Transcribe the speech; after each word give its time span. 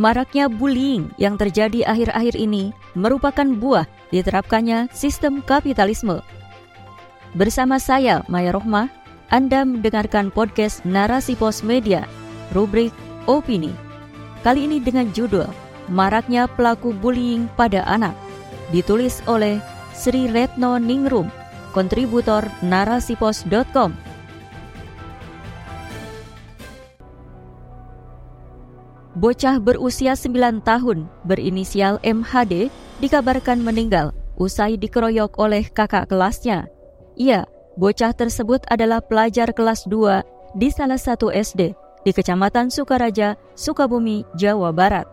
Maraknya 0.00 0.48
bullying 0.48 1.12
yang 1.20 1.36
terjadi 1.36 1.84
akhir-akhir 1.84 2.32
ini 2.32 2.72
merupakan 2.96 3.44
buah 3.44 3.84
diterapkannya 4.08 4.88
sistem 4.96 5.44
kapitalisme. 5.44 6.24
Bersama 7.36 7.76
saya, 7.76 8.24
Maya 8.24 8.56
Rohmah, 8.56 8.88
Anda 9.28 9.60
mendengarkan 9.68 10.32
podcast 10.32 10.88
Narasi 10.88 11.36
Pos 11.36 11.60
Media, 11.60 12.08
rubrik 12.56 12.96
Opini. 13.28 13.76
Kali 14.40 14.64
ini 14.64 14.80
dengan 14.80 15.12
judul 15.12 15.44
Maraknya 15.92 16.48
Pelaku 16.48 16.96
Bullying 16.96 17.52
pada 17.60 17.84
Anak, 17.84 18.16
ditulis 18.72 19.20
oleh 19.28 19.60
Sri 19.92 20.32
Retno 20.32 20.80
Ningrum, 20.80 21.28
kontributor 21.76 22.48
narasipos.com. 22.64 24.09
Bocah 29.20 29.60
berusia 29.60 30.16
9 30.16 30.64
tahun 30.64 31.04
berinisial 31.28 32.00
MHD 32.00 32.72
dikabarkan 33.04 33.60
meninggal 33.60 34.16
usai 34.40 34.80
dikeroyok 34.80 35.36
oleh 35.36 35.68
kakak 35.68 36.08
kelasnya. 36.08 36.72
Iya, 37.20 37.44
bocah 37.76 38.16
tersebut 38.16 38.64
adalah 38.72 39.04
pelajar 39.04 39.52
kelas 39.52 39.84
2 39.92 40.24
di 40.56 40.72
salah 40.72 40.96
satu 40.96 41.28
SD 41.28 41.76
di 42.00 42.10
Kecamatan 42.16 42.72
Sukaraja, 42.72 43.36
Sukabumi, 43.52 44.24
Jawa 44.40 44.72
Barat. 44.72 45.04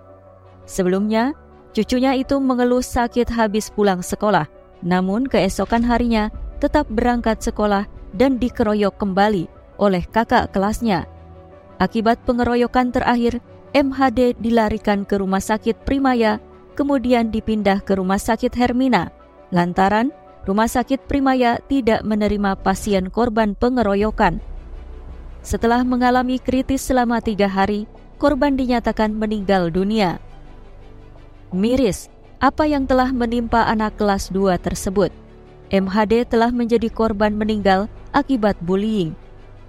Sebelumnya, 0.63 1.35
cucunya 1.75 2.15
itu 2.15 2.39
mengeluh 2.39 2.79
sakit 2.79 3.27
habis 3.27 3.67
pulang 3.67 3.99
sekolah, 3.99 4.47
namun 4.87 5.27
keesokan 5.27 5.83
harinya 5.83 6.31
tetap 6.63 6.87
berangkat 6.87 7.43
sekolah 7.43 7.83
dan 8.15 8.39
dikeroyok 8.39 8.95
kembali 8.95 9.51
oleh 9.83 10.07
kakak 10.07 10.55
kelasnya. 10.55 11.03
Akibat 11.83 12.23
pengeroyokan 12.23 12.95
terakhir, 12.95 13.43
MHD 13.77 14.41
dilarikan 14.41 15.05
ke 15.05 15.21
rumah 15.21 15.37
sakit 15.37 15.85
Primaya, 15.85 16.41
kemudian 16.73 17.29
dipindah 17.29 17.85
ke 17.85 17.93
rumah 17.93 18.17
sakit 18.17 18.49
Hermina. 18.57 19.13
Lantaran 19.53 20.09
rumah 20.49 20.65
sakit 20.65 21.05
Primaya 21.05 21.61
tidak 21.69 22.01
menerima 22.01 22.57
pasien 22.57 23.13
korban 23.13 23.53
pengeroyokan. 23.53 24.41
Setelah 25.45 25.85
mengalami 25.85 26.41
kritis 26.41 26.89
selama 26.89 27.21
tiga 27.21 27.45
hari, 27.45 27.85
korban 28.17 28.57
dinyatakan 28.57 29.13
meninggal 29.13 29.69
dunia. 29.69 30.17
Miris, 31.53 32.09
apa 32.41 32.65
yang 32.65 32.89
telah 32.89 33.13
menimpa 33.13 33.69
anak 33.69 33.93
kelas 34.01 34.33
2 34.33 34.57
tersebut? 34.57 35.13
MHD 35.69 36.25
telah 36.25 36.49
menjadi 36.49 36.89
korban 36.89 37.37
meninggal 37.37 37.85
akibat 38.09 38.57
bullying. 38.57 39.13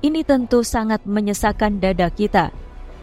Ini 0.01 0.25
tentu 0.25 0.65
sangat 0.65 1.05
menyesakan 1.05 1.77
dada 1.77 2.09
kita 2.09 2.49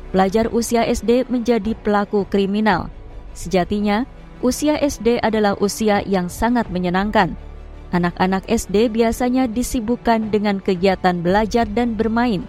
pelajar 0.09 0.49
usia 0.53 0.85
SD 0.85 1.29
menjadi 1.31 1.73
pelaku 1.81 2.25
kriminal. 2.29 2.89
Sejatinya, 3.33 4.03
usia 4.43 4.77
SD 4.77 5.21
adalah 5.21 5.57
usia 5.57 6.03
yang 6.05 6.27
sangat 6.27 6.69
menyenangkan. 6.69 7.33
Anak-anak 7.93 8.43
SD 8.49 8.91
biasanya 8.91 9.47
disibukkan 9.47 10.33
dengan 10.33 10.59
kegiatan 10.59 11.21
belajar 11.21 11.69
dan 11.69 11.95
bermain. 11.95 12.43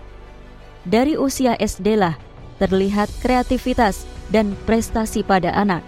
Dari 0.87 1.15
usia 1.19 1.55
SD 1.59 1.99
lah 1.99 2.17
terlihat 2.57 3.13
kreativitas 3.21 4.09
dan 4.33 4.57
prestasi 4.65 5.23
pada 5.23 5.53
anak. 5.53 5.85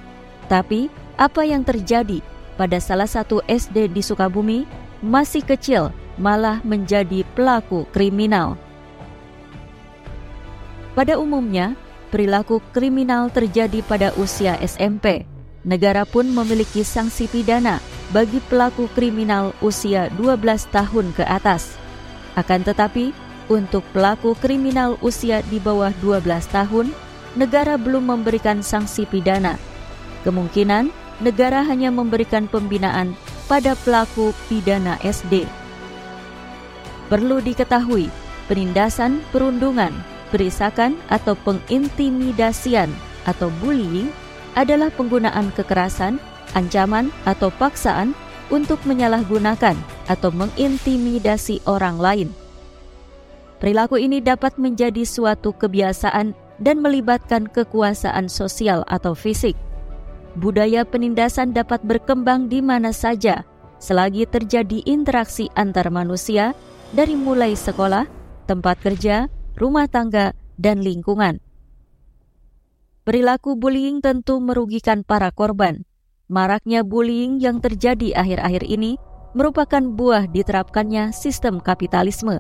Tapi, 0.46 0.92
apa 1.18 1.42
yang 1.42 1.66
terjadi 1.66 2.22
pada 2.54 2.78
salah 2.78 3.08
satu 3.08 3.42
SD 3.46 3.90
di 3.90 4.02
Sukabumi 4.04 4.68
masih 5.02 5.42
kecil 5.42 5.90
malah 6.18 6.58
menjadi 6.66 7.22
pelaku 7.32 7.86
kriminal. 7.94 8.58
Pada 10.98 11.14
umumnya, 11.14 11.78
perilaku 12.10 12.58
kriminal 12.74 13.30
terjadi 13.30 13.86
pada 13.86 14.10
usia 14.18 14.58
SMP. 14.58 15.30
Negara 15.62 16.02
pun 16.02 16.26
memiliki 16.26 16.82
sanksi 16.82 17.30
pidana 17.30 17.78
bagi 18.10 18.42
pelaku 18.50 18.90
kriminal 18.98 19.54
usia 19.62 20.10
12 20.18 20.42
tahun 20.74 21.14
ke 21.14 21.22
atas. 21.22 21.78
Akan 22.34 22.66
tetapi, 22.66 23.14
untuk 23.46 23.86
pelaku 23.94 24.34
kriminal 24.42 24.98
usia 24.98 25.46
di 25.46 25.62
bawah 25.62 25.94
12 26.02 26.26
tahun, 26.50 26.90
negara 27.38 27.78
belum 27.78 28.18
memberikan 28.18 28.58
sanksi 28.58 29.06
pidana. 29.06 29.54
Kemungkinan 30.26 30.90
negara 31.22 31.62
hanya 31.62 31.94
memberikan 31.94 32.50
pembinaan 32.50 33.14
pada 33.46 33.78
pelaku 33.86 34.34
pidana 34.50 34.98
SD. 35.06 35.46
Perlu 37.06 37.38
diketahui, 37.38 38.10
penindasan 38.50 39.22
perundungan 39.30 40.17
Berisakan 40.28 41.00
atau 41.08 41.32
pengintimidasian 41.46 42.92
atau 43.24 43.48
bullying 43.64 44.12
adalah 44.56 44.92
penggunaan 44.92 45.52
kekerasan, 45.56 46.20
ancaman 46.52 47.08
atau 47.24 47.48
paksaan 47.54 48.12
untuk 48.48 48.80
menyalahgunakan 48.88 49.76
atau 50.08 50.30
mengintimidasi 50.32 51.64
orang 51.68 51.96
lain. 52.00 52.28
Perilaku 53.58 53.98
ini 53.98 54.22
dapat 54.22 54.56
menjadi 54.56 55.02
suatu 55.02 55.50
kebiasaan 55.52 56.32
dan 56.62 56.76
melibatkan 56.78 57.46
kekuasaan 57.50 58.30
sosial 58.30 58.86
atau 58.86 59.14
fisik. 59.14 59.54
Budaya 60.38 60.86
penindasan 60.86 61.50
dapat 61.50 61.82
berkembang 61.82 62.46
di 62.46 62.62
mana 62.62 62.94
saja 62.94 63.42
selagi 63.78 64.26
terjadi 64.26 64.82
interaksi 64.86 65.50
antar 65.54 65.90
manusia 65.90 66.54
dari 66.94 67.14
mulai 67.14 67.54
sekolah, 67.54 68.06
tempat 68.46 68.78
kerja, 68.82 69.30
rumah 69.58 69.90
tangga, 69.90 70.32
dan 70.58 70.80
lingkungan. 70.82 71.42
Perilaku 73.02 73.56
bullying 73.56 74.04
tentu 74.04 74.36
merugikan 74.38 75.02
para 75.02 75.32
korban. 75.32 75.82
Maraknya 76.28 76.84
bullying 76.84 77.40
yang 77.40 77.58
terjadi 77.58 78.12
akhir-akhir 78.12 78.68
ini 78.68 79.00
merupakan 79.32 79.80
buah 79.80 80.28
diterapkannya 80.28 81.10
sistem 81.16 81.56
kapitalisme. 81.56 82.38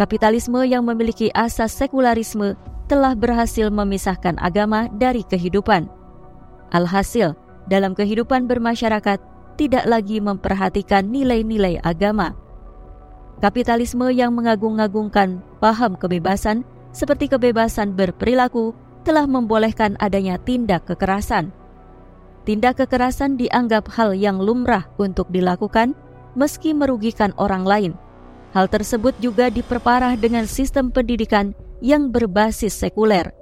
Kapitalisme 0.00 0.64
yang 0.64 0.88
memiliki 0.88 1.28
asas 1.36 1.76
sekularisme 1.76 2.56
telah 2.88 3.12
berhasil 3.12 3.68
memisahkan 3.68 4.40
agama 4.40 4.88
dari 4.96 5.20
kehidupan. 5.28 5.92
Alhasil, 6.72 7.36
dalam 7.68 7.92
kehidupan 7.92 8.48
bermasyarakat 8.48 9.20
tidak 9.60 9.84
lagi 9.84 10.24
memperhatikan 10.24 11.04
nilai-nilai 11.12 11.84
agama 11.84 12.32
Kapitalisme 13.40 14.12
yang 14.12 14.36
mengagung-agungkan 14.36 15.40
paham 15.64 15.96
kebebasan 15.96 16.60
seperti 16.92 17.32
kebebasan 17.32 17.96
berperilaku 17.96 18.76
telah 19.00 19.24
membolehkan 19.24 19.96
adanya 19.96 20.36
tindak 20.36 20.84
kekerasan. 20.84 21.48
Tindak 22.44 22.84
kekerasan 22.84 23.40
dianggap 23.40 23.88
hal 23.96 24.12
yang 24.12 24.36
lumrah 24.36 24.92
untuk 25.00 25.32
dilakukan 25.32 25.96
meski 26.36 26.76
merugikan 26.76 27.32
orang 27.40 27.64
lain. 27.64 27.92
Hal 28.52 28.68
tersebut 28.68 29.16
juga 29.24 29.48
diperparah 29.48 30.20
dengan 30.20 30.44
sistem 30.44 30.92
pendidikan 30.92 31.56
yang 31.80 32.12
berbasis 32.12 32.76
sekuler. 32.76 33.32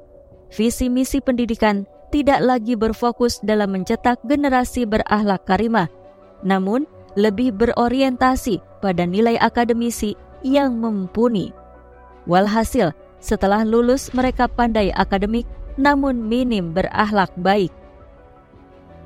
Visi 0.55 0.87
misi 0.87 1.19
pendidikan 1.19 1.91
tidak 2.15 2.39
lagi 2.41 2.79
berfokus 2.79 3.43
dalam 3.43 3.75
mencetak 3.75 4.23
generasi 4.25 4.87
berakhlak 4.87 5.43
karimah, 5.45 5.91
namun 6.47 6.87
lebih 7.15 7.55
berorientasi 7.57 8.61
pada 8.83 9.07
nilai 9.09 9.39
akademisi 9.41 10.19
yang 10.45 10.77
mumpuni. 10.79 11.55
Walhasil, 12.29 12.93
setelah 13.19 13.65
lulus 13.65 14.13
mereka 14.15 14.47
pandai 14.47 14.93
akademik 14.95 15.49
namun 15.79 16.27
minim 16.27 16.75
berakhlak 16.75 17.31
baik. 17.39 17.71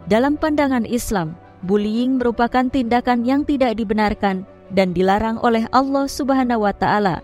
Dalam 0.08 0.34
pandangan 0.34 0.82
Islam, 0.88 1.38
bullying 1.62 2.18
merupakan 2.18 2.66
tindakan 2.66 3.22
yang 3.22 3.46
tidak 3.46 3.78
dibenarkan 3.78 4.42
dan 4.72 4.96
dilarang 4.96 5.38
oleh 5.44 5.68
Allah 5.70 6.08
Subhanahu 6.08 6.66
wa 6.66 6.74
taala. 6.74 7.22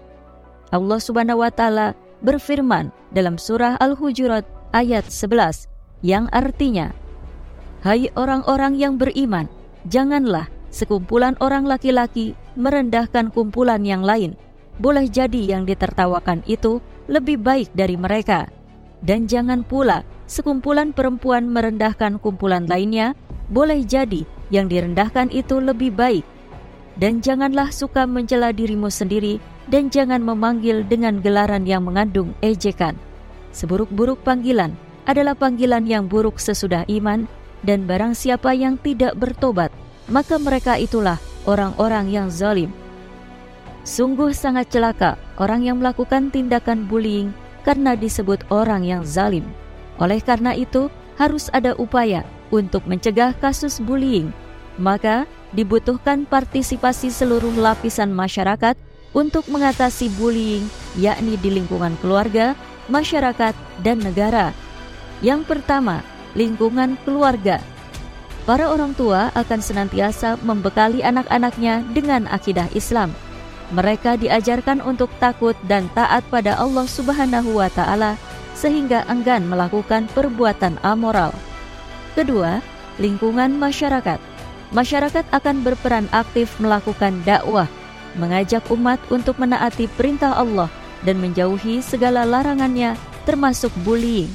Allah 0.70 1.00
Subhanahu 1.00 1.42
wa 1.42 1.50
taala 1.50 1.96
berfirman 2.22 2.92
dalam 3.10 3.40
surah 3.40 3.80
Al-Hujurat 3.80 4.44
ayat 4.76 5.08
11 5.08 5.66
yang 6.04 6.28
artinya, 6.30 6.92
"Hai 7.82 8.12
orang-orang 8.14 8.78
yang 8.78 8.94
beriman, 9.00 9.48
janganlah 9.88 10.46
sekumpulan 10.68 11.34
orang 11.40 11.64
laki-laki 11.64 12.36
merendahkan 12.56 13.32
kumpulan 13.32 13.82
yang 13.84 14.04
lain. 14.04 14.36
Boleh 14.78 15.10
jadi 15.10 15.58
yang 15.58 15.66
ditertawakan 15.66 16.46
itu 16.46 16.78
lebih 17.10 17.42
baik 17.42 17.72
dari 17.74 17.98
mereka. 17.98 18.46
Dan 19.02 19.26
jangan 19.26 19.66
pula 19.66 20.06
sekumpulan 20.30 20.94
perempuan 20.94 21.50
merendahkan 21.50 22.22
kumpulan 22.22 22.66
lainnya, 22.66 23.14
boleh 23.50 23.82
jadi 23.82 24.22
yang 24.54 24.70
direndahkan 24.70 25.32
itu 25.34 25.58
lebih 25.58 25.94
baik. 25.94 26.22
Dan 26.98 27.22
janganlah 27.22 27.70
suka 27.70 28.06
mencela 28.06 28.50
dirimu 28.50 28.90
sendiri 28.90 29.38
dan 29.70 29.86
jangan 29.86 30.18
memanggil 30.18 30.82
dengan 30.82 31.22
gelaran 31.22 31.62
yang 31.62 31.86
mengandung 31.86 32.34
ejekan. 32.42 32.98
Seburuk-buruk 33.54 34.22
panggilan 34.26 34.74
adalah 35.06 35.38
panggilan 35.38 35.86
yang 35.86 36.10
buruk 36.10 36.42
sesudah 36.42 36.84
iman 36.90 37.30
dan 37.62 37.86
barang 37.86 38.14
siapa 38.18 38.52
yang 38.52 38.76
tidak 38.78 39.14
bertobat 39.16 39.70
maka 40.08 40.40
mereka 40.40 40.80
itulah 40.80 41.20
orang-orang 41.44 42.08
yang 42.08 42.28
zalim. 42.28 42.72
Sungguh 43.88 44.36
sangat 44.36 44.68
celaka 44.68 45.16
orang 45.40 45.64
yang 45.64 45.80
melakukan 45.80 46.28
tindakan 46.28 46.84
bullying 46.84 47.32
karena 47.64 47.96
disebut 47.96 48.44
orang 48.52 48.84
yang 48.84 49.00
zalim. 49.04 49.44
Oleh 49.96 50.20
karena 50.20 50.52
itu, 50.52 50.92
harus 51.16 51.50
ada 51.50 51.74
upaya 51.74 52.22
untuk 52.54 52.86
mencegah 52.86 53.34
kasus 53.36 53.82
bullying. 53.82 54.30
Maka, 54.78 55.26
dibutuhkan 55.50 56.28
partisipasi 56.28 57.10
seluruh 57.10 57.50
lapisan 57.58 58.14
masyarakat 58.14 58.78
untuk 59.16 59.48
mengatasi 59.48 60.12
bullying, 60.20 60.68
yakni 60.94 61.34
di 61.40 61.50
lingkungan 61.58 61.96
keluarga, 61.98 62.54
masyarakat, 62.86 63.56
dan 63.82 63.98
negara. 63.98 64.54
Yang 65.24 65.50
pertama, 65.50 66.04
lingkungan 66.38 66.94
keluarga. 67.02 67.58
Para 68.48 68.72
orang 68.72 68.96
tua 68.96 69.28
akan 69.36 69.60
senantiasa 69.60 70.40
membekali 70.40 71.04
anak-anaknya 71.04 71.84
dengan 71.92 72.24
akidah 72.32 72.64
Islam. 72.72 73.12
Mereka 73.76 74.16
diajarkan 74.16 74.80
untuk 74.80 75.12
takut 75.20 75.52
dan 75.68 75.92
taat 75.92 76.24
pada 76.32 76.56
Allah 76.56 76.88
Subhanahu 76.88 77.60
wa 77.60 77.68
Ta'ala, 77.68 78.16
sehingga 78.56 79.04
enggan 79.12 79.44
melakukan 79.44 80.08
perbuatan 80.16 80.80
amoral. 80.80 81.36
Kedua, 82.16 82.64
lingkungan 82.96 83.52
masyarakat. 83.60 84.16
Masyarakat 84.72 85.28
akan 85.28 85.56
berperan 85.60 86.08
aktif 86.08 86.56
melakukan 86.56 87.20
dakwah, 87.28 87.68
mengajak 88.16 88.64
umat 88.72 88.96
untuk 89.12 89.36
menaati 89.36 89.92
perintah 89.92 90.32
Allah 90.32 90.72
dan 91.04 91.20
menjauhi 91.20 91.84
segala 91.84 92.24
larangannya, 92.24 92.96
termasuk 93.28 93.76
bullying. 93.84 94.32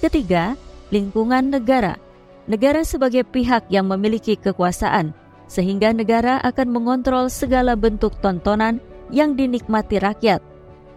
Ketiga, 0.00 0.56
lingkungan 0.88 1.52
negara. 1.52 2.05
Negara 2.46 2.86
sebagai 2.86 3.26
pihak 3.26 3.66
yang 3.74 3.90
memiliki 3.90 4.38
kekuasaan 4.38 5.10
sehingga 5.46 5.94
negara 5.94 6.42
akan 6.42 6.70
mengontrol 6.70 7.26
segala 7.30 7.78
bentuk 7.78 8.18
tontonan 8.22 8.82
yang 9.10 9.38
dinikmati 9.38 9.98
rakyat. 10.02 10.42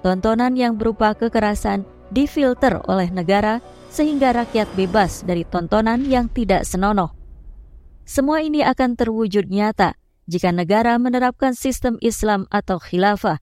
Tontonan 0.01 0.57
yang 0.57 0.78
berupa 0.78 1.13
kekerasan 1.13 1.86
difilter 2.10 2.81
oleh 2.86 3.10
negara 3.13 3.62
sehingga 3.90 4.34
rakyat 4.34 4.69
bebas 4.78 5.25
dari 5.25 5.46
tontonan 5.46 6.06
yang 6.06 6.30
tidak 6.30 6.66
senonoh. 6.66 7.13
Semua 8.06 8.42
ini 8.42 8.66
akan 8.66 8.98
terwujud 8.98 9.50
nyata 9.50 9.94
jika 10.30 10.54
negara 10.54 10.98
menerapkan 11.01 11.57
sistem 11.57 11.98
Islam 12.01 12.46
atau 12.54 12.78
khilafah. 12.78 13.42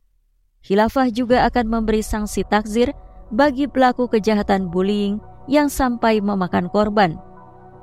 Khilafah 0.63 1.07
juga 1.12 1.48
akan 1.48 1.68
memberi 1.68 2.04
sanksi 2.04 2.44
takzir 2.48 2.92
bagi 3.31 3.68
pelaku 3.68 4.07
kejahatan 4.07 4.71
bullying 4.71 5.19
yang 5.48 5.71
sampai 5.71 6.19
memakan 6.19 6.68
korban. 6.68 7.15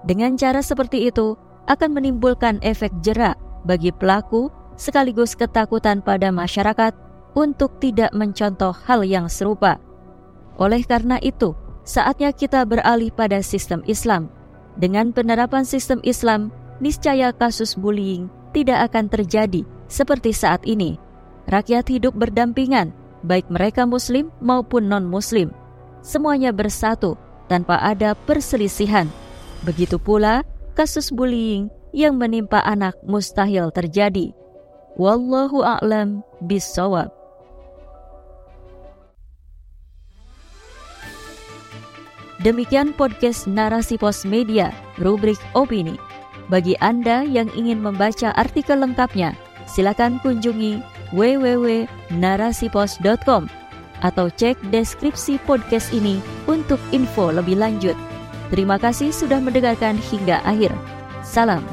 Dengan 0.04 0.36
cara 0.36 0.60
seperti 0.60 1.08
itu, 1.08 1.36
akan 1.64 1.96
menimbulkan 1.96 2.60
efek 2.60 2.92
jerak 3.00 3.40
bagi 3.64 3.88
pelaku 3.88 4.52
sekaligus 4.76 5.32
ketakutan 5.32 6.04
pada 6.04 6.28
masyarakat 6.28 6.92
untuk 7.32 7.80
tidak 7.80 8.12
mencontoh 8.12 8.76
hal 8.84 9.00
yang 9.00 9.32
serupa. 9.32 9.80
Oleh 10.60 10.84
karena 10.84 11.16
itu, 11.24 11.56
saatnya 11.82 12.30
kita 12.30 12.62
beralih 12.68 13.10
pada 13.10 13.40
sistem 13.40 13.80
Islam. 13.88 14.28
Dengan 14.76 15.10
penerapan 15.10 15.64
sistem 15.64 16.04
Islam, 16.04 16.52
niscaya 16.78 17.32
kasus 17.32 17.74
bullying 17.74 18.28
tidak 18.54 18.92
akan 18.92 19.10
terjadi 19.10 19.66
seperti 19.90 20.30
saat 20.30 20.62
ini. 20.68 21.00
Rakyat 21.50 21.90
hidup 21.90 22.14
berdampingan, 22.14 22.94
baik 23.26 23.48
mereka 23.50 23.88
Muslim 23.88 24.30
maupun 24.38 24.86
non-Muslim. 24.86 25.50
Semuanya 26.04 26.52
bersatu 26.52 27.16
tanpa 27.48 27.80
ada 27.80 28.14
perselisihan. 28.28 29.10
Begitu 29.64 29.96
pula 29.96 30.44
kasus 30.76 31.08
bullying 31.08 31.72
yang 31.96 32.20
menimpa 32.20 32.60
anak 32.60 32.92
mustahil 33.08 33.72
terjadi. 33.72 34.36
Wallahu 35.00 35.64
a'lam 35.64 36.20
bisawab. 36.44 37.08
Demikian 42.44 42.92
podcast 42.92 43.48
Narasi 43.48 43.96
Pos 43.96 44.28
Media, 44.28 44.68
rubrik 45.00 45.40
opini. 45.56 45.96
Bagi 46.52 46.76
Anda 46.84 47.24
yang 47.24 47.48
ingin 47.56 47.80
membaca 47.80 48.36
artikel 48.36 48.84
lengkapnya, 48.84 49.32
silakan 49.64 50.20
kunjungi 50.20 50.84
www.narasipos.com 51.16 53.48
atau 54.04 54.28
cek 54.28 54.60
deskripsi 54.68 55.40
podcast 55.48 55.88
ini 55.96 56.20
untuk 56.44 56.76
info 56.92 57.32
lebih 57.32 57.56
lanjut. 57.56 57.96
Terima 58.52 58.76
kasih 58.76 59.14
sudah 59.14 59.40
mendengarkan 59.40 59.96
hingga 59.96 60.40
akhir. 60.44 60.72
Salam. 61.24 61.64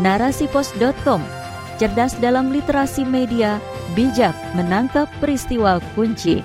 Narasipos.com 0.00 1.22
Cerdas 1.74 2.14
dalam 2.22 2.54
literasi 2.54 3.02
media, 3.02 3.58
bijak 3.98 4.34
menangkap 4.54 5.10
peristiwa 5.18 5.82
kunci. 5.98 6.42